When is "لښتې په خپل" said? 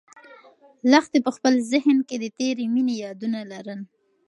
0.91-1.53